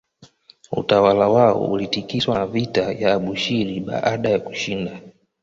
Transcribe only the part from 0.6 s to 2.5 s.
Utawala wao ulitikiswa na